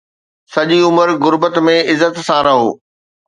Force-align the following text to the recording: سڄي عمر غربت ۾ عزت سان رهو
سڄي 0.53 0.77
عمر 0.87 1.09
غربت 1.23 1.55
۾ 1.65 1.75
عزت 1.91 2.15
سان 2.27 2.39
رهو 2.45 2.69